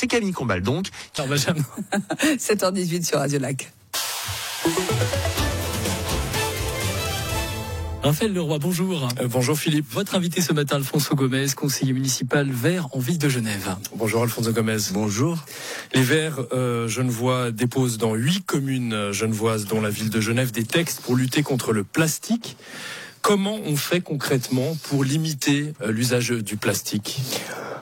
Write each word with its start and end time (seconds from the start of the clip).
c'est 0.00 0.06
Camille 0.06 0.32
Combal 0.32 0.62
donc. 0.62 0.86
7h18 1.14 3.04
sur 3.06 3.18
Radio 3.18 3.38
Lac. 3.38 3.70
Raphaël 8.02 8.32
Leroy, 8.32 8.58
bonjour. 8.58 9.08
Euh, 9.20 9.28
bonjour 9.28 9.58
Philippe. 9.58 9.84
Votre 9.90 10.14
invité 10.14 10.40
ce 10.40 10.54
matin, 10.54 10.76
Alfonso 10.76 11.14
Gomez, 11.14 11.48
conseiller 11.54 11.92
municipal 11.92 12.50
vert 12.50 12.88
en 12.92 12.98
ville 12.98 13.18
de 13.18 13.28
Genève. 13.28 13.76
Bonjour 13.94 14.22
Alfonso 14.22 14.50
Gomez. 14.52 14.78
Bonjour. 14.92 15.44
Les 15.92 16.02
Verts 16.02 16.40
euh, 16.54 16.88
genevois 16.88 17.50
déposent 17.50 17.98
dans 17.98 18.14
huit 18.14 18.42
communes 18.46 18.94
euh, 18.94 19.12
genevoises, 19.12 19.66
dont 19.66 19.82
la 19.82 19.90
ville 19.90 20.08
de 20.08 20.20
Genève, 20.22 20.50
des 20.50 20.64
textes 20.64 21.02
pour 21.02 21.14
lutter 21.14 21.42
contre 21.42 21.74
le 21.74 21.84
plastique. 21.84 22.56
Comment 23.20 23.58
on 23.66 23.76
fait 23.76 24.00
concrètement 24.00 24.78
pour 24.84 25.04
limiter 25.04 25.74
euh, 25.82 25.92
l'usage 25.92 26.30
du 26.30 26.56
plastique? 26.56 27.20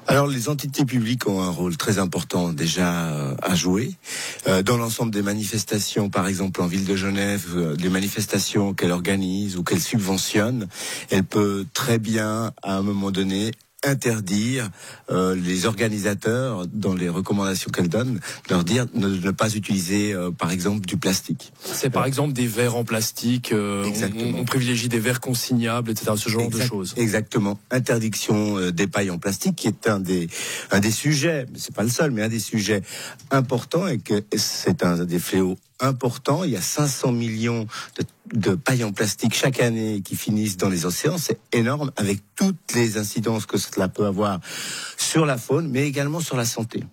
Alors 0.08 0.26
les 0.26 0.48
entités 0.48 0.86
publiques 0.86 1.28
ont 1.28 1.42
un 1.42 1.50
rôle 1.50 1.76
très 1.76 1.98
important 1.98 2.54
déjà 2.54 3.10
euh, 3.12 3.34
à 3.42 3.54
jouer. 3.54 3.92
Euh, 4.46 4.62
dans 4.62 4.78
l'ensemble 4.78 5.12
des 5.12 5.20
manifestations, 5.20 6.08
par 6.08 6.26
exemple 6.26 6.62
en 6.62 6.66
ville 6.66 6.86
de 6.86 6.96
Genève, 6.96 7.44
euh, 7.54 7.76
les 7.78 7.90
manifestations 7.90 8.72
qu'elle 8.72 8.90
organise 8.90 9.58
ou 9.58 9.62
qu'elle 9.62 9.82
subventionne, 9.82 10.66
elle 11.10 11.24
peut 11.24 11.66
très 11.74 11.98
bien 11.98 12.52
à 12.62 12.76
un 12.76 12.82
moment 12.82 13.10
donné 13.10 13.50
interdire 13.84 14.70
euh, 15.10 15.36
les 15.36 15.66
organisateurs 15.66 16.66
dans 16.66 16.94
les 16.94 17.08
recommandations 17.08 17.70
qu'elles 17.70 17.88
donnent, 17.88 18.18
leur 18.50 18.64
dire 18.64 18.86
de 18.86 19.08
ne 19.08 19.30
pas 19.30 19.54
utiliser 19.54 20.12
euh, 20.12 20.30
par 20.32 20.50
exemple 20.50 20.84
du 20.84 20.96
plastique. 20.96 21.52
C'est 21.62 21.90
par 21.90 22.04
exemple 22.04 22.32
des 22.32 22.46
verres 22.46 22.76
en 22.76 22.84
plastique, 22.84 23.52
euh, 23.52 23.88
on, 24.16 24.40
on, 24.40 24.44
privilégie 24.44 24.88
des 24.88 24.98
verres 24.98 25.20
consignables, 25.20 25.92
etc. 25.92 26.12
Ce 26.16 26.28
genre 26.28 26.42
exact, 26.42 26.62
de 26.62 26.68
choses. 26.68 26.94
Exactement. 26.96 27.58
Interdiction 27.70 28.58
euh, 28.58 28.72
des 28.72 28.88
pailles 28.88 29.10
en 29.10 29.18
plastique 29.18 29.54
qui 29.54 29.68
est 29.68 29.88
un 29.88 30.00
des 30.00 30.28
un 30.72 30.80
des 30.80 30.90
sujets, 30.90 31.46
c'est 31.54 31.74
pas 31.74 31.84
le 31.84 31.88
seul, 31.88 32.10
mais 32.10 32.22
un 32.22 32.28
des 32.28 32.40
sujets 32.40 32.82
importants 33.30 33.86
et 33.86 33.98
que 33.98 34.24
c'est 34.36 34.82
un 34.82 35.04
des 35.04 35.20
fléaux 35.20 35.56
important. 35.80 36.44
Il 36.44 36.50
y 36.50 36.56
a 36.56 36.60
500 36.60 37.12
millions 37.12 37.66
de, 37.98 38.04
de, 38.38 38.54
pailles 38.54 38.84
en 38.84 38.92
plastique 38.92 39.34
chaque 39.34 39.60
année 39.60 40.02
qui 40.04 40.16
finissent 40.16 40.56
dans 40.56 40.68
les 40.68 40.86
océans. 40.86 41.18
C'est 41.18 41.38
énorme 41.52 41.92
avec 41.96 42.20
toutes 42.36 42.74
les 42.74 42.98
incidences 42.98 43.46
que 43.46 43.58
cela 43.58 43.88
peut 43.88 44.06
avoir 44.06 44.40
sur 44.96 45.26
la 45.26 45.38
faune, 45.38 45.68
mais 45.68 45.86
également 45.86 46.20
sur 46.20 46.36
la 46.36 46.44
santé. 46.44 46.84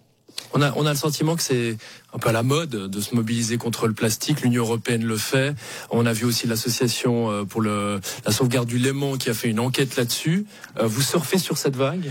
On 0.53 0.61
a, 0.61 0.71
on 0.75 0.85
a 0.85 0.91
le 0.91 0.97
sentiment 0.97 1.35
que 1.35 1.43
c'est 1.43 1.77
un 2.15 2.17
peu 2.17 2.29
à 2.29 2.31
la 2.31 2.43
mode 2.43 2.69
de 2.69 3.01
se 3.01 3.13
mobiliser 3.13 3.57
contre 3.57 3.87
le 3.87 3.93
plastique. 3.93 4.41
L'Union 4.41 4.63
européenne 4.63 5.03
le 5.03 5.17
fait. 5.17 5.53
On 5.89 6.05
a 6.05 6.13
vu 6.13 6.25
aussi 6.25 6.47
l'association 6.47 7.29
euh, 7.29 7.43
pour 7.43 7.61
la 7.61 7.99
sauvegarde 8.29 8.67
du 8.67 8.77
Léman 8.77 9.17
qui 9.17 9.29
a 9.29 9.33
fait 9.33 9.49
une 9.49 9.59
enquête 9.59 9.97
là-dessus. 9.97 10.45
Euh, 10.79 10.87
vous 10.87 11.01
surfez 11.01 11.37
sur 11.37 11.57
cette 11.57 11.75
vague? 11.75 12.09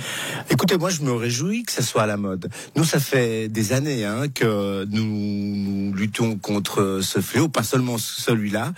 Écoutez, 0.50 0.76
moi 0.76 0.90
je 0.90 1.00
me 1.00 1.12
réjouis 1.12 1.62
que 1.62 1.72
ça 1.72 1.82
soit 1.82 2.02
à 2.02 2.06
la 2.06 2.18
mode. 2.18 2.50
Nous, 2.76 2.84
ça 2.84 3.00
fait 3.00 3.48
des 3.48 3.72
années 3.72 4.04
hein, 4.04 4.28
que 4.28 4.84
nous, 4.84 5.04
nous, 5.04 5.94
luttons 5.94 6.36
contre 6.36 7.00
ce 7.02 7.20
fléau, 7.20 7.48
pas 7.48 7.62
seulement 7.62 7.96
celui-là. 7.96 8.74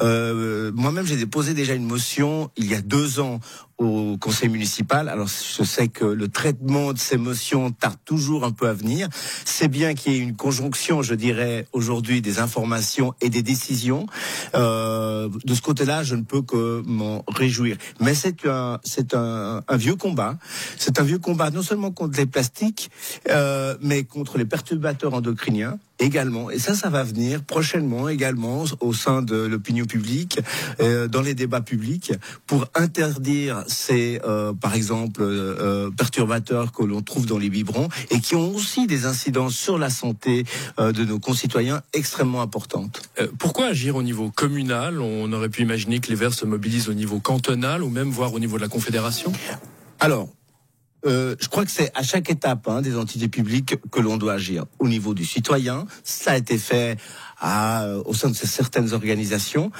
Euh, 0.00 0.70
Moi-même, 0.74 1.06
j'ai 1.06 1.16
déposé 1.16 1.54
déjà 1.54 1.74
une 1.74 1.86
motion 1.86 2.50
il 2.56 2.70
y 2.70 2.74
a 2.74 2.80
deux 2.80 3.18
ans 3.18 3.40
au 3.78 4.16
conseil 4.18 4.48
municipal. 4.48 5.08
Alors 5.08 5.28
je 5.28 5.62
sais 5.62 5.88
que 5.88 6.04
le 6.04 6.28
traitement 6.28 6.92
de 6.92 6.98
ces 6.98 7.16
motions 7.16 7.70
tarde 7.70 7.96
toujours 8.04 8.44
un 8.44 8.50
peu 8.50 8.68
à 8.68 8.72
venir. 8.72 9.08
C'est 9.44 9.68
bien 9.68 9.94
qu'il 9.94 10.12
y 10.12 10.16
ait 10.16 10.20
une 10.20 10.36
conjonction, 10.36 10.67
je 11.02 11.14
dirais, 11.14 11.66
aujourd'hui 11.72 12.20
des 12.20 12.38
informations 12.38 13.14
et 13.20 13.30
des 13.30 13.42
décisions. 13.42 14.06
Euh, 14.54 15.28
de 15.44 15.54
ce 15.54 15.62
côté-là, 15.62 16.02
je 16.02 16.14
ne 16.14 16.22
peux 16.22 16.42
que 16.42 16.82
m'en 16.86 17.24
réjouir. 17.28 17.76
Mais 18.00 18.14
c'est 18.14 18.46
un, 18.46 18.80
c'est 18.84 19.14
un, 19.14 19.62
vieux 19.72 19.96
combat. 19.96 20.36
C'est 20.76 21.00
un 21.00 21.04
vieux 21.04 21.18
combat 21.18 21.50
non 21.50 21.62
seulement 21.62 21.90
contre 21.90 22.18
les 22.18 22.26
plastiques, 22.26 22.90
euh, 23.28 23.76
mais 23.80 24.04
contre 24.04 24.38
les 24.38 24.44
perturbateurs 24.44 25.14
endocriniens 25.14 25.78
également. 25.98 26.50
Et 26.50 26.58
ça, 26.58 26.74
ça 26.74 26.90
va 26.90 27.02
venir 27.02 27.42
prochainement 27.42 28.08
également 28.08 28.64
au 28.80 28.92
sein 28.92 29.22
de 29.22 29.36
l'opinion 29.36 29.86
publique, 29.86 30.40
euh, 30.80 31.08
dans 31.08 31.22
les 31.22 31.34
débats 31.34 31.60
publics, 31.60 32.12
pour 32.46 32.66
interdire 32.74 33.64
ces, 33.66 34.20
euh, 34.24 34.52
par 34.52 34.74
exemple, 34.74 35.22
euh, 35.22 35.90
perturbateurs 35.90 36.72
que 36.72 36.82
l'on 36.82 37.02
trouve 37.02 37.26
dans 37.26 37.38
les 37.38 37.50
biberons 37.50 37.88
et 38.10 38.20
qui 38.20 38.34
ont 38.34 38.54
aussi 38.54 38.86
des 38.86 39.06
incidences 39.06 39.54
sur 39.54 39.78
la 39.78 39.90
santé 39.90 40.44
euh, 40.78 40.92
de 40.92 41.04
nos 41.04 41.18
concitoyens 41.18 41.82
extrêmement 41.92 42.42
importantes. 42.42 43.02
Euh, 43.20 43.28
pourquoi 43.38 43.66
agir 43.66 43.96
au 43.96 44.02
niveau 44.02 44.30
communal? 44.30 45.00
On 45.00 45.32
aurait 45.32 45.48
pu 45.48 45.62
imaginer 45.62 46.00
que 46.00 46.08
les 46.08 46.14
Verts 46.14 46.34
se 46.34 46.46
mobilisent 46.46 46.88
au 46.88 46.94
niveau 46.94 47.20
cantonal 47.20 47.82
ou 47.82 47.90
même 47.90 48.10
voire 48.10 48.32
au 48.32 48.38
niveau 48.38 48.56
de 48.56 48.62
la 48.62 48.68
Confédération? 48.68 49.32
Alors, 50.00 50.28
euh, 51.06 51.36
je 51.38 51.48
crois 51.48 51.64
que 51.64 51.70
c'est 51.70 51.92
à 51.94 52.02
chaque 52.02 52.30
étape 52.30 52.66
hein, 52.68 52.82
des 52.82 52.96
entités 52.96 53.28
publiques 53.28 53.76
que 53.90 54.00
l'on 54.00 54.16
doit 54.16 54.34
agir. 54.34 54.64
Au 54.78 54.88
niveau 54.88 55.14
du 55.14 55.24
citoyen, 55.24 55.86
ça 56.02 56.32
a 56.32 56.36
été 56.36 56.58
fait 56.58 56.96
euh, 57.44 58.02
au 58.04 58.14
sein 58.14 58.30
de 58.30 58.34
certaines 58.34 58.92
organisations. 58.92 59.70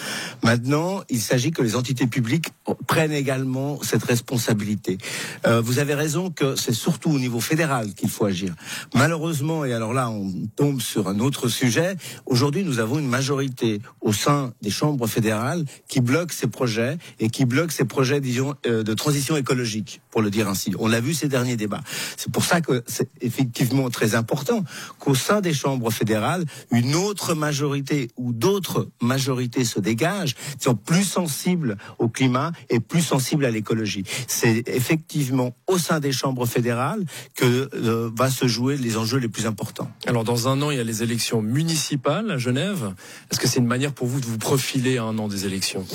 Maintenant, 0.45 1.03
il 1.09 1.21
s'agit 1.21 1.51
que 1.51 1.62
les 1.62 1.75
entités 1.75 2.06
publiques 2.06 2.51
prennent 2.87 3.12
également 3.12 3.83
cette 3.83 4.05
responsabilité. 4.05 4.99
Euh, 5.47 5.61
vous 5.61 5.81
avez 5.81 5.95
raison 5.95 6.31
que 6.31 6.55
c'est 6.55 6.73
surtout 6.73 7.11
au 7.11 7.19
niveau 7.19 7.41
fédéral 7.41 7.95
qu'il 7.95 8.11
faut 8.11 8.25
agir. 8.25 8.55
Malheureusement, 8.95 9.65
et 9.65 9.73
alors 9.73 9.93
là, 9.93 10.11
on 10.11 10.33
tombe 10.55 10.81
sur 10.81 11.09
un 11.09 11.19
autre 11.19 11.49
sujet. 11.49 11.97
Aujourd'hui, 12.27 12.62
nous 12.62 12.79
avons 12.79 13.00
une 13.00 13.09
majorité 13.09 13.81
au 14.00 14.12
sein 14.12 14.53
des 14.62 14.71
chambres 14.71 15.09
fédérales 15.09 15.65
qui 15.89 16.00
bloque 16.00 16.33
ces 16.33 16.47
projets 16.47 16.97
et 17.19 17.29
qui 17.29 17.45
bloque 17.45 17.73
ces 17.73 17.85
projets, 17.85 18.21
disons, 18.21 18.55
de 18.65 18.95
transition 18.95 19.37
écologique, 19.37 20.00
pour 20.11 20.23
le 20.23 20.31
dire 20.31 20.49
ainsi. 20.49 20.73
On 20.79 20.87
l'a 20.87 21.00
vu 21.00 21.07
ces 21.14 21.28
derniers 21.28 21.56
débats. 21.56 21.82
C'est 22.16 22.32
pour 22.32 22.44
ça 22.44 22.60
que 22.60 22.82
c'est 22.86 23.08
effectivement 23.20 23.91
très 23.91 24.14
important 24.14 24.64
qu'au 24.98 25.14
sein 25.14 25.41
des 25.41 25.52
chambres 25.52 25.91
fédérales, 25.91 26.44
une 26.70 26.94
autre 26.94 27.34
majorité 27.34 28.10
ou 28.16 28.32
d'autres 28.32 28.88
majorités 29.00 29.64
se 29.64 29.80
dégagent, 29.80 30.34
sont 30.58 30.74
plus 30.74 31.04
sensibles 31.04 31.76
au 31.98 32.08
climat 32.08 32.52
et 32.70 32.80
plus 32.80 33.02
sensibles 33.02 33.44
à 33.44 33.50
l'écologie. 33.50 34.04
C'est 34.26 34.64
effectivement 34.69 35.54
au 35.66 35.78
sein 35.78 36.00
des 36.00 36.12
chambres 36.12 36.46
fédérales 36.46 37.04
que 37.34 37.69
euh, 37.75 38.10
va 38.16 38.30
se 38.30 38.46
jouer 38.46 38.76
les 38.76 38.96
enjeux 38.96 39.19
les 39.19 39.28
plus 39.28 39.46
importants. 39.46 39.90
Alors 40.06 40.25
dans 40.25 40.48
un 40.48 40.60
an, 40.62 40.70
il 40.70 40.78
y 40.78 40.80
a 40.80 40.84
les 40.84 41.02
élections 41.02 41.42
municipales 41.42 42.30
à 42.30 42.38
Genève. 42.38 42.94
Est-ce 43.30 43.40
que 43.40 43.48
c'est 43.48 43.60
une 43.60 43.66
manière 43.66 43.92
pour 43.92 44.06
vous 44.06 44.20
de 44.20 44.26
vous 44.26 44.38
profiler 44.38 44.98
à 44.98 45.04
un 45.04 45.19
an 45.19 45.28
des 45.28 45.46
élections? 45.46 45.86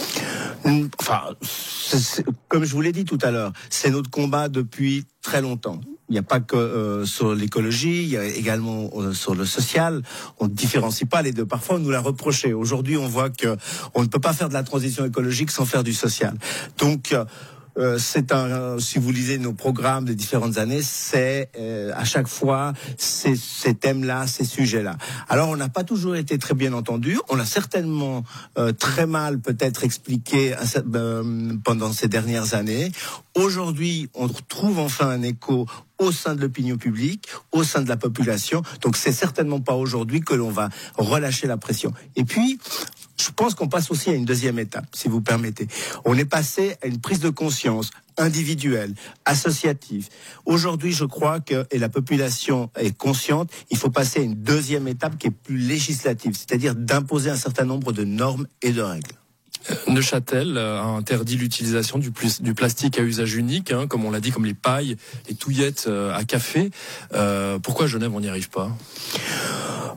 Enfin, 1.00 1.22
c 1.41 1.97
est, 1.97 2.00
c 2.00 2.22
est, 2.22 2.25
comme 2.47 2.63
je 2.63 2.72
vous 2.72 2.81
l'ai 2.81 2.91
dit 2.91 3.06
tout 3.06 3.18
à 3.22 3.31
l'heure, 3.31 3.51
c'est 3.69 3.90
notre 3.90 4.09
combat 4.09 4.47
depuis 4.47 5.03
très 5.22 5.41
longtemps. 5.41 5.80
Il 6.09 6.14
n'y 6.14 6.19
a 6.19 6.24
pas 6.24 6.40
que 6.40 6.56
euh, 6.56 7.06
sur 7.06 7.34
l'écologie, 7.34 8.03
il 8.03 8.09
y 8.09 8.18
a 8.18 8.25
également 8.25 8.90
euh, 8.96 9.14
sur 9.14 9.36
le 9.36 9.46
social. 9.46 10.02
On 10.40 10.47
ne 10.47 10.53
différencie 10.53 11.09
pas 11.09 11.22
les 11.22 11.31
deux. 11.31 11.46
Parfois, 11.46 11.78
on 11.78 11.80
nous 11.80 11.91
l'a 11.91 12.02
reproché. 12.02 12.53
Aujourd'hui, 12.53 12.97
on 12.97 13.08
voit 13.08 13.30
que 13.30 13.56
on 13.96 14.02
ne 14.02 14.08
peut 14.08 14.19
pas 14.19 14.34
faire 14.34 14.50
de 14.50 14.53
la 14.53 14.63
transition 14.63 15.06
écologique 15.06 15.50
sans 15.50 15.66
faire 15.66 15.84
du 15.84 15.94
social. 15.94 16.36
Donc, 16.78 17.16
euh, 17.78 17.94
euh, 17.94 17.98
c'est 18.00 18.32
un, 18.32 18.80
si 18.80 19.00
vous 19.00 19.12
lisez 19.12 19.38
nos 19.38 19.54
programmes 19.54 20.06
des 20.06 20.16
différentes 20.16 20.58
années, 20.58 20.82
c'est 20.82 21.50
euh, 21.58 21.92
à 21.96 22.06
chaque 22.06 22.28
fois 22.28 22.74
ces, 22.98 23.36
thèmes-là, 23.74 24.28
ces 24.28 24.46
sujets-là. 24.46 24.98
Alors 25.30 25.50
on 25.50 25.58
n'a 25.58 25.70
pas 25.70 25.84
toujours 25.84 26.16
été 26.16 26.38
très 26.38 26.54
bien 26.54 26.74
entendu, 26.74 27.20
on 27.30 27.40
a 27.40 27.46
certainement 27.46 28.24
euh, 28.58 28.72
très 28.72 29.06
mal 29.06 29.40
peut-être 29.40 29.84
expliqué 29.84 30.56
euh, 30.96 31.54
pendant 31.64 31.92
ces 31.92 32.08
dernières 32.08 32.54
années. 32.54 32.92
Aujourd'hui, 33.36 34.10
on 34.14 34.28
trouve 34.28 34.80
enfin 34.80 35.10
un 35.10 35.22
écho 35.22 35.66
au 36.00 36.12
sein 36.12 36.36
de 36.36 36.42
l'opinion 36.42 36.78
publique, 36.78 37.28
au 37.52 37.64
sein 37.64 37.82
de 37.82 37.90
la 37.90 37.98
population. 37.98 38.62
Donc 38.82 38.98
c'est 38.98 39.12
certainement 39.12 39.62
pas 39.62 39.74
aujourd'hui 39.74 40.22
que 40.22 40.34
l'on 40.34 40.50
va 40.50 40.70
relâcher 40.98 41.48
la 41.48 41.58
pression. 41.58 41.94
Et 42.16 42.24
puis, 42.24 42.60
je 43.19 43.29
pense 43.31 43.56
qu'on 43.56 43.68
passe 43.68 43.91
aussi 43.91 44.09
à 44.09 44.13
une 44.13 44.25
deuxième 44.25 44.59
étape, 44.59 44.88
si 44.94 45.07
vous 45.07 45.22
permettez. 45.22 45.68
On 46.06 46.18
est 46.18 46.25
passé 46.25 46.75
à 46.81 46.88
une 46.88 47.00
prise 47.00 47.19
de 47.19 47.29
conscience 47.29 47.91
individuelle, 48.18 48.94
associative. 49.25 50.09
Aujourd'hui, 50.46 50.91
je 50.91 51.06
crois 51.06 51.40
que, 51.40 51.66
et 51.72 51.79
la 51.79 51.90
population 51.90 52.69
est 52.75 52.96
consciente, 52.96 53.51
il 53.72 53.78
faut 53.78 53.90
passer 53.90 54.19
à 54.19 54.24
une 54.24 54.36
deuxième 54.36 54.88
étape 54.88 55.18
qui 55.18 55.27
est 55.27 55.31
plus 55.31 55.57
législative, 55.57 56.36
c'est-à-dire 56.36 56.75
d'imposer 56.75 57.30
un 57.30 57.38
certain 57.38 57.65
nombre 57.65 57.92
de 57.92 58.04
normes 58.04 58.48
et 58.62 58.71
de 58.71 58.81
règles. 58.81 59.12
Neuchâtel 59.88 60.57
a 60.57 60.83
interdit 60.83 61.38
l'utilisation 61.38 61.98
du, 61.98 62.12
plastique 62.12 63.00
à 63.00 63.01
usage 63.01 63.36
unique, 63.36 63.71
hein, 63.71 63.88
comme 63.88 64.04
on 64.04 64.12
l'a 64.12 64.19
dit, 64.19 64.31
comme 64.31 64.45
les 64.45 64.54
pailles, 64.54 64.98
les 65.30 65.36
touillettes 65.36 65.88
à 65.88 66.24
café. 66.25 66.69
Euh, 67.13 67.59
pourquoi 67.59 67.88
Genève 67.88 68.12
on 68.13 68.19
n'y 68.19 68.27
arrive 68.27 68.50
pas? 68.50 68.75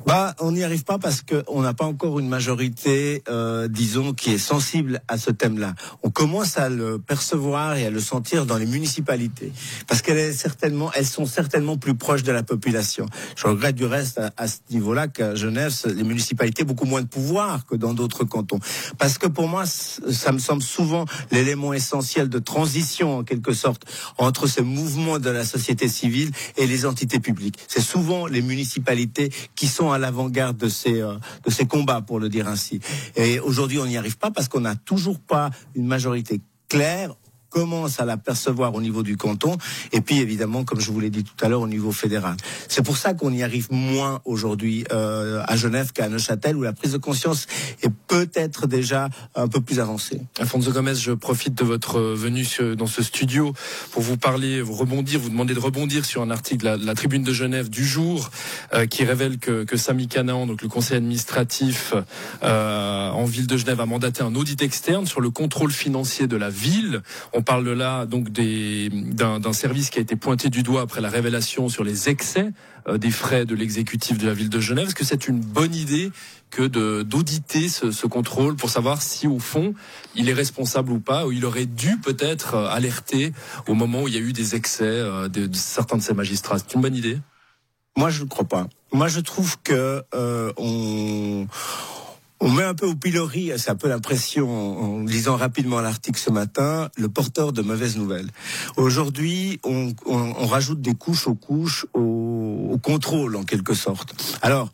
Bah, 0.06 0.36
on 0.38 0.52
n'y 0.52 0.62
arrive 0.62 0.84
pas 0.84 0.98
parce 0.98 1.22
qu'on 1.22 1.62
n'a 1.62 1.74
pas 1.74 1.84
encore 1.84 2.20
une 2.20 2.28
majorité, 2.28 3.24
euh, 3.28 3.66
disons, 3.66 4.12
qui 4.14 4.30
est 4.30 4.38
sensible 4.38 5.02
à 5.08 5.18
ce 5.18 5.32
thème-là. 5.32 5.74
On 6.04 6.10
commence 6.10 6.58
à 6.58 6.68
le 6.68 7.00
percevoir 7.00 7.76
et 7.76 7.86
à 7.86 7.90
le 7.90 7.98
sentir 7.98 8.46
dans 8.46 8.56
les 8.56 8.66
municipalités, 8.66 9.52
parce 9.88 10.02
qu'elles 10.02 10.32
certainement, 10.32 10.92
elles 10.94 11.06
sont 11.06 11.26
certainement 11.26 11.76
plus 11.76 11.96
proches 11.96 12.22
de 12.22 12.30
la 12.30 12.44
population. 12.44 13.06
Je 13.34 13.48
regrette 13.48 13.74
du 13.74 13.84
reste 13.84 14.20
à, 14.36 14.46
ce 14.46 14.58
niveau-là 14.70 15.08
qu'à 15.08 15.34
Genève, 15.34 15.74
les 15.86 16.04
municipalités 16.04 16.62
beaucoup 16.62 16.86
moins 16.86 17.02
de 17.02 17.08
pouvoir 17.08 17.66
que 17.66 17.74
dans 17.74 17.92
d'autres 17.92 18.22
cantons, 18.22 18.60
parce 18.98 19.18
que 19.18 19.26
pour 19.26 19.48
moi, 19.48 19.64
ça 19.66 20.30
me 20.30 20.38
semble 20.38 20.62
souvent 20.62 21.04
l'élément 21.32 21.72
essentiel 21.72 22.28
de 22.28 22.38
transition 22.38 23.18
en 23.18 23.24
quelque 23.24 23.54
sorte 23.54 23.82
entre 24.18 24.46
ce 24.46 24.62
mouvement 24.62 25.18
de 25.18 25.30
la 25.30 25.44
société 25.44 25.88
civile 25.88 26.30
et 26.56 26.68
les 26.68 26.86
entités 26.86 27.18
publiques. 27.18 27.58
C'est 27.66 27.80
souvent 27.80 28.28
les 28.28 28.40
municipalités 28.42 29.32
qui 29.56 29.66
sont 29.66 29.90
à 29.90 29.95
l'avant-garde 29.98 30.56
de 30.56 30.68
ces 30.68 31.00
euh, 31.00 31.14
de 31.44 31.50
ces 31.50 31.66
combats, 31.66 32.00
pour 32.00 32.20
le 32.20 32.28
dire 32.28 32.48
ainsi. 32.48 32.80
Et 33.16 33.40
aujourd'hui, 33.40 33.78
on 33.78 33.86
n'y 33.86 33.96
arrive 33.96 34.18
pas 34.18 34.30
parce 34.30 34.48
qu'on 34.48 34.60
n'a 34.60 34.76
toujours 34.76 35.20
pas 35.20 35.50
une 35.74 35.86
majorité 35.86 36.40
claire 36.68 37.14
commence 37.56 38.00
à 38.00 38.04
l'apercevoir 38.04 38.74
au 38.74 38.82
niveau 38.82 39.02
du 39.02 39.16
canton 39.16 39.56
et 39.90 40.02
puis 40.02 40.18
évidemment, 40.18 40.64
comme 40.64 40.78
je 40.78 40.90
vous 40.90 41.00
l'ai 41.00 41.08
dit 41.08 41.24
tout 41.24 41.42
à 41.42 41.48
l'heure, 41.48 41.62
au 41.62 41.66
niveau 41.66 41.90
fédéral. 41.90 42.36
C'est 42.68 42.84
pour 42.84 42.98
ça 42.98 43.14
qu'on 43.14 43.32
y 43.32 43.42
arrive 43.42 43.68
moins 43.70 44.20
aujourd'hui 44.26 44.84
euh, 44.92 45.42
à 45.48 45.56
Genève 45.56 45.92
qu'à 45.94 46.10
Neuchâtel 46.10 46.54
où 46.54 46.62
la 46.62 46.74
prise 46.74 46.92
de 46.92 46.98
conscience 46.98 47.46
est 47.82 47.90
peut-être 48.08 48.66
déjà 48.66 49.08
un 49.34 49.48
peu 49.48 49.62
plus 49.62 49.80
avancée. 49.80 50.20
Alfonso 50.38 50.70
Gomez, 50.70 50.96
je 50.96 51.12
profite 51.12 51.54
de 51.54 51.64
votre 51.64 51.98
venue 51.98 52.46
dans 52.76 52.86
ce 52.86 53.02
studio 53.02 53.54
pour 53.90 54.02
vous 54.02 54.18
parler, 54.18 54.60
vous 54.60 54.74
rebondir, 54.74 55.18
vous 55.18 55.30
demander 55.30 55.54
de 55.54 55.58
rebondir 55.58 56.04
sur 56.04 56.20
un 56.20 56.30
article 56.30 56.58
de 56.58 56.68
la, 56.68 56.76
la 56.76 56.94
Tribune 56.94 57.22
de 57.22 57.32
Genève 57.32 57.70
du 57.70 57.86
jour 57.86 58.30
euh, 58.74 58.84
qui 58.84 59.02
révèle 59.04 59.38
que, 59.38 59.64
que 59.64 59.78
Samy 59.78 60.08
Canaan, 60.08 60.46
donc 60.46 60.60
le 60.60 60.68
conseil 60.68 60.98
administratif 60.98 61.94
euh, 62.42 63.08
en 63.08 63.24
ville 63.24 63.46
de 63.46 63.56
Genève, 63.56 63.80
a 63.80 63.86
mandaté 63.86 64.22
un 64.22 64.34
audit 64.34 64.60
externe 64.60 65.06
sur 65.06 65.22
le 65.22 65.30
contrôle 65.30 65.72
financier 65.72 66.26
de 66.26 66.36
la 66.36 66.50
ville. 66.50 67.00
On 67.32 67.45
parle 67.46 67.70
là 67.70 68.04
donc 68.04 68.30
d'un 68.30 69.52
service 69.52 69.88
qui 69.88 69.98
a 69.98 70.02
été 70.02 70.16
pointé 70.16 70.50
du 70.50 70.62
doigt 70.62 70.82
après 70.82 71.00
la 71.00 71.08
révélation 71.08 71.70
sur 71.70 71.84
les 71.84 72.10
excès 72.10 72.50
euh, 72.88 72.98
des 72.98 73.10
frais 73.10 73.46
de 73.46 73.54
l'exécutif 73.54 74.18
de 74.18 74.26
la 74.26 74.34
ville 74.34 74.50
de 74.50 74.60
Genève. 74.60 74.88
Est-ce 74.88 74.94
que 74.94 75.04
c'est 75.04 75.28
une 75.28 75.40
bonne 75.40 75.74
idée 75.74 76.10
que 76.50 76.66
d'auditer 77.02 77.68
ce, 77.68 77.90
ce, 77.90 78.06
contrôle 78.06 78.56
pour 78.56 78.70
savoir 78.70 79.00
si 79.00 79.26
au 79.26 79.38
fond 79.38 79.74
il 80.14 80.28
est 80.28 80.32
responsable 80.32 80.92
ou 80.92 81.00
pas, 81.00 81.26
ou 81.26 81.32
il 81.32 81.44
aurait 81.44 81.66
dû 81.66 81.96
peut-être 81.98 82.54
euh, 82.54 82.68
alerter 82.68 83.32
au 83.66 83.74
moment 83.74 84.02
où 84.02 84.08
il 84.08 84.14
y 84.14 84.18
a 84.18 84.20
eu 84.20 84.32
des 84.32 84.54
excès 84.54 84.84
euh, 84.84 85.28
de, 85.28 85.46
de 85.46 85.56
certains 85.56 85.96
de 85.96 86.02
ces 86.02 86.14
magistrats? 86.14 86.58
C'est 86.58 86.74
une 86.74 86.82
bonne 86.82 86.96
idée? 86.96 87.18
Moi 87.96 88.10
je 88.10 88.24
ne 88.24 88.28
crois 88.28 88.44
pas. 88.44 88.66
Moi 88.92 89.08
je 89.08 89.20
trouve 89.20 89.56
que 89.62 90.02
euh, 90.14 90.52
on 90.56 91.46
on 92.40 92.50
met 92.50 92.62
un 92.62 92.74
peu 92.74 92.86
au 92.86 92.94
pilori, 92.94 93.50
c'est 93.56 93.70
un 93.70 93.76
peu 93.76 93.88
l'impression 93.88 94.98
en, 94.98 95.02
lisant 95.04 95.36
rapidement 95.36 95.80
l'article 95.80 96.20
ce 96.20 96.30
matin, 96.30 96.90
le 96.96 97.08
porteur 97.08 97.52
de 97.52 97.62
mauvaises 97.62 97.96
nouvelles. 97.96 98.28
Aujourd'hui, 98.76 99.58
on, 99.64 99.92
on, 100.04 100.34
on, 100.38 100.46
rajoute 100.46 100.80
des 100.80 100.94
couches 100.94 101.26
aux 101.28 101.34
couches 101.34 101.86
au, 101.94 102.68
au, 102.72 102.78
contrôle 102.78 103.36
en 103.36 103.44
quelque 103.44 103.74
sorte. 103.74 104.14
Alors, 104.42 104.70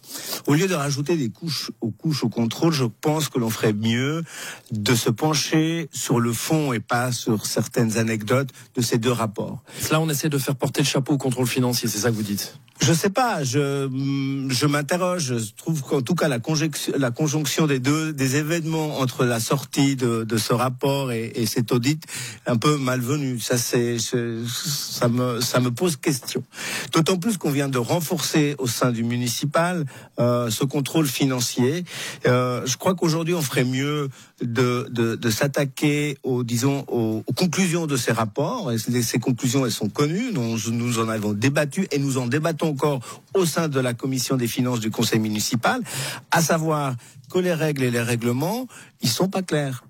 au 0.46 0.54
lieu 0.54 0.66
de 0.66 0.74
rajouter 0.74 1.16
des 1.16 1.30
couches 1.30 1.70
aux 1.80 1.90
couches 1.90 2.24
au 2.24 2.28
contrôle, 2.28 2.72
je 2.72 2.84
pense 2.84 3.28
que 3.28 3.38
l'on 3.38 3.50
ferait 3.50 3.72
mieux 3.72 4.24
de 4.72 4.94
se 4.94 5.10
pencher 5.10 5.88
sur 5.92 6.18
le 6.18 6.32
fond 6.32 6.72
et 6.72 6.80
pas 6.80 7.12
sur 7.12 7.46
certaines 7.46 7.96
anecdotes 7.96 8.50
de 8.74 8.82
ces 8.82 8.98
deux 8.98 9.12
rapports. 9.12 9.62
Là, 9.90 10.00
on 10.00 10.08
essaie 10.08 10.28
de 10.28 10.38
faire 10.38 10.56
porter 10.56 10.80
le 10.80 10.86
chapeau 10.86 11.14
au 11.14 11.18
contrôle 11.18 11.46
financier, 11.46 11.88
c'est 11.88 11.98
ça 11.98 12.10
que 12.10 12.16
vous 12.16 12.22
dites? 12.22 12.58
Je 12.82 12.92
sais 12.92 13.10
pas, 13.10 13.44
je, 13.44 13.88
je 14.50 14.66
m'interroge. 14.66 15.38
Je 15.38 15.54
trouve 15.56 15.82
qu'en 15.82 16.02
tout 16.02 16.14
cas 16.14 16.28
la 16.28 16.40
conjonction, 16.40 17.66
des 17.66 17.78
deux, 17.78 18.12
des 18.12 18.36
événements 18.36 18.98
entre 18.98 19.24
la 19.24 19.40
sortie 19.40 19.96
de, 19.96 20.24
de 20.24 20.36
ce 20.36 20.52
rapport 20.52 21.12
et, 21.12 21.32
et, 21.34 21.46
cet 21.46 21.72
audit, 21.72 22.04
un 22.46 22.56
peu 22.56 22.76
malvenu. 22.76 23.38
Ça 23.38 23.56
c'est, 23.56 23.98
ça 23.98 25.08
me, 25.08 25.40
ça 25.40 25.60
me 25.60 25.70
pose 25.70 25.96
question. 25.96 26.42
D'autant 26.92 27.16
plus 27.16 27.38
qu'on 27.38 27.50
vient 27.50 27.68
de 27.68 27.78
renforcer 27.78 28.56
au 28.58 28.66
sein 28.66 28.90
du 28.90 29.04
municipal 29.04 29.84
euh, 30.18 30.50
ce 30.50 30.64
contrôle 30.64 31.06
financier. 31.06 31.84
Euh, 32.26 32.62
je 32.66 32.76
crois 32.76 32.94
qu'aujourd'hui 32.94 33.34
on 33.34 33.42
ferait 33.42 33.64
mieux 33.64 34.08
de, 34.42 34.88
de, 34.90 35.16
de 35.16 35.30
s'attaquer 35.30 36.18
aux, 36.22 36.44
disons, 36.44 36.84
aux, 36.88 37.22
aux, 37.26 37.32
conclusions 37.32 37.86
de 37.86 37.96
ces 37.96 38.12
rapports. 38.12 38.72
Et 38.72 38.78
ces 38.78 39.18
conclusions, 39.18 39.64
elles 39.64 39.72
sont 39.72 39.88
connues. 39.88 40.32
Nous, 40.32 40.58
nous 40.70 40.98
en 40.98 41.08
avons 41.08 41.32
débattu 41.32 41.86
et 41.90 41.98
nous 41.98 42.18
en 42.18 42.26
débattons 42.26 42.70
encore 42.70 43.00
au 43.34 43.46
sein 43.46 43.68
de 43.68 43.80
la 43.80 43.94
commission 43.94 44.36
des 44.36 44.48
finances 44.48 44.80
du 44.80 44.90
conseil 44.90 45.20
municipal, 45.20 45.80
à 46.30 46.42
savoir 46.42 46.94
que 47.32 47.38
les 47.38 47.54
règles 47.54 47.82
et 47.84 47.90
les 47.90 48.02
règlements, 48.02 48.66
ils 49.00 49.08
sont 49.08 49.28
pas 49.28 49.42
clairs. 49.42 49.84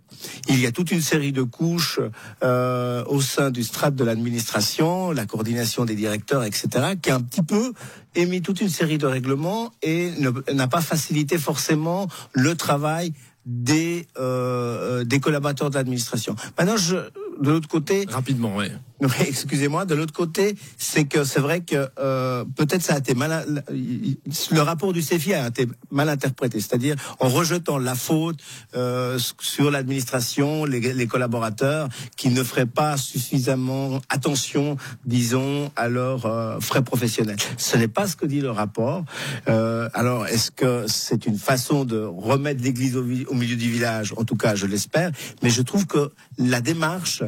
Il 0.48 0.60
y 0.60 0.66
a 0.66 0.72
toute 0.72 0.92
une 0.92 1.00
série 1.00 1.32
de 1.32 1.42
couches 1.42 2.00
euh, 2.44 3.04
au 3.06 3.20
sein 3.20 3.50
du 3.50 3.64
strat 3.64 3.90
de 3.90 4.04
l'administration, 4.04 5.10
la 5.10 5.26
coordination 5.26 5.84
des 5.84 5.96
directeurs, 5.96 6.44
etc., 6.44 6.68
qui 7.00 7.10
a 7.10 7.16
un 7.16 7.20
petit 7.20 7.42
peu 7.42 7.72
émis 8.14 8.42
toute 8.42 8.60
une 8.60 8.68
série 8.68 8.98
de 8.98 9.06
règlements 9.06 9.72
et 9.82 10.12
n'a 10.52 10.68
pas 10.68 10.80
facilité 10.80 11.38
forcément 11.38 12.08
le 12.32 12.54
travail 12.54 13.12
des 13.46 14.06
euh, 14.18 15.04
des 15.04 15.20
collaborateurs 15.20 15.70
de 15.70 15.74
l'administration. 15.74 16.36
Maintenant, 16.58 16.76
je, 16.76 16.96
de 16.96 17.50
l'autre 17.50 17.68
côté, 17.68 18.06
rapidement, 18.08 18.56
oui. 18.56 18.66
Excusez-moi. 19.20 19.84
De 19.84 19.94
l'autre 19.94 20.12
côté, 20.12 20.56
c'est 20.76 21.04
que 21.04 21.24
c'est 21.24 21.40
vrai 21.40 21.60
que 21.60 21.88
euh, 21.98 22.44
peut-être 22.56 22.82
ça 22.82 22.94
a 22.94 22.98
été 22.98 23.14
mal. 23.14 23.64
Le 23.68 24.60
rapport 24.60 24.92
du 24.92 25.00
CFI 25.00 25.34
a 25.34 25.48
été 25.48 25.66
mal 25.90 26.08
interprété, 26.08 26.60
c'est-à-dire 26.60 26.96
en 27.18 27.28
rejetant 27.28 27.78
la 27.78 27.94
faute 27.94 28.38
euh, 28.76 29.18
sur 29.40 29.70
l'administration, 29.70 30.64
les, 30.64 30.80
les, 30.80 31.06
collaborateurs 31.06 31.88
qui 32.16 32.28
ne 32.28 32.42
feraient 32.42 32.66
pas 32.66 32.96
suffisamment 32.96 34.00
attention, 34.08 34.76
disons, 35.04 35.70
à 35.76 35.88
leurs 35.88 36.26
euh, 36.26 36.60
frais 36.60 36.82
professionnels. 36.82 37.36
Ce 37.56 37.76
n'est 37.76 37.88
pas 37.88 38.06
ce 38.06 38.16
que 38.16 38.26
dit 38.26 38.40
le 38.40 38.50
rapport. 38.50 39.04
Euh, 39.48 39.88
alors, 39.94 40.26
est-ce 40.26 40.50
que 40.50 40.84
c'est 40.86 41.26
une 41.26 41.38
façon 41.38 41.84
de 41.84 41.98
remettre 41.98 42.62
l'Église 42.62 42.96
au, 42.96 43.04
milieu 43.04 43.56
du 43.56 43.70
village? 43.70 44.14
En 44.16 44.24
tout 44.24 44.36
cas, 44.36 44.54
je 44.54 44.66
l'espère. 44.66 45.10
Mais 45.42 45.50
je 45.50 45.62
trouve 45.62 45.86
que 45.86 46.12
la 46.38 46.60
démarche 46.60 47.22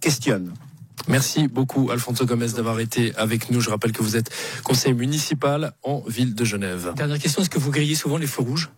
questionne. 0.00 0.52
Merci 1.08 1.46
beaucoup 1.46 1.90
Alfonso 1.90 2.26
Gomez 2.26 2.48
d'avoir 2.48 2.80
été 2.80 3.14
avec 3.16 3.50
nous. 3.50 3.60
Je 3.60 3.70
rappelle 3.70 3.92
que 3.92 4.02
vous 4.02 4.16
êtes 4.16 4.30
conseiller 4.64 4.94
municipal 4.94 5.72
en 5.82 6.02
ville 6.06 6.34
de 6.34 6.44
Genève. 6.44 6.92
Dernière 6.96 7.18
question, 7.18 7.42
est-ce 7.42 7.50
que 7.50 7.60
vous 7.60 7.70
grillez 7.70 7.94
souvent 7.94 8.16
les 8.16 8.26
feux 8.26 8.42
rouges? 8.42 8.70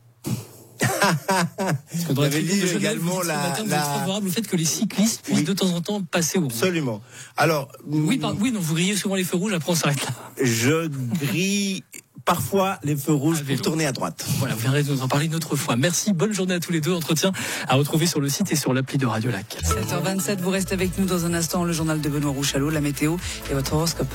Que 0.78 2.12
dans 2.12 2.28
dit 2.28 2.62
également 2.76 3.22
la, 3.22 3.36
matin, 3.36 3.64
la... 3.64 3.64
Vous 3.64 3.72
êtes 3.72 4.00
favorable 4.00 4.26
au 4.28 4.30
fait 4.30 4.46
que 4.46 4.56
les 4.56 4.64
cyclistes 4.64 5.22
puissent 5.22 5.38
oui. 5.38 5.44
de 5.44 5.52
temps 5.52 5.74
en 5.74 5.80
temps 5.80 6.02
passer 6.02 6.38
au 6.38 6.42
rouge. 6.42 6.52
Absolument. 6.52 7.02
Alors 7.36 7.68
oui, 7.86 8.18
par... 8.18 8.34
oui, 8.38 8.52
donc 8.52 8.62
vous 8.62 8.74
grillez 8.74 8.96
souvent 8.96 9.14
les 9.14 9.24
feux 9.24 9.38
rouges. 9.38 9.54
Après 9.54 9.72
on 9.72 9.74
s'arrête 9.74 10.04
là. 10.04 10.14
Je 10.40 10.88
grille 10.88 11.82
parfois 12.28 12.78
les 12.84 12.94
feux 12.94 13.14
rouges 13.14 13.42
pour 13.42 13.60
tourner 13.62 13.86
à 13.86 13.92
droite. 13.92 14.24
Voilà, 14.38 14.54
vous 14.54 14.60
viendrez 14.60 14.84
nous 14.84 15.00
en 15.00 15.08
parler 15.08 15.26
une 15.26 15.34
autre 15.34 15.56
fois. 15.56 15.76
Merci, 15.76 16.12
bonne 16.12 16.32
journée 16.32 16.54
à 16.54 16.60
tous 16.60 16.72
les 16.72 16.82
deux. 16.82 16.92
Entretien 16.92 17.32
à 17.66 17.74
retrouver 17.74 18.06
sur 18.06 18.20
le 18.20 18.28
site 18.28 18.52
et 18.52 18.56
sur 18.56 18.74
l'appli 18.74 18.98
de 18.98 19.06
Radio 19.06 19.30
Lac. 19.30 19.56
7h27, 19.64 20.40
vous 20.40 20.50
restez 20.50 20.74
avec 20.74 20.98
nous 20.98 21.06
dans 21.06 21.24
un 21.24 21.32
instant, 21.32 21.64
le 21.64 21.72
journal 21.72 22.02
de 22.02 22.08
Benoît 22.08 22.32
Rouchalot, 22.32 22.68
la 22.68 22.82
météo 22.82 23.16
et 23.50 23.54
votre 23.54 23.72
horoscope. 23.72 24.12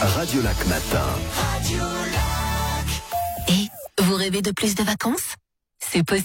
Radio 0.00 0.40
Lac 0.40 0.56
matin. 0.66 1.04
Radio 1.36 1.78
Lac. 1.78 3.48
Et 3.48 4.02
vous 4.02 4.14
rêvez 4.14 4.40
de 4.40 4.50
plus 4.50 4.74
de 4.74 4.82
vacances? 4.82 5.34
C'est 5.78 6.04
possible. 6.04 6.24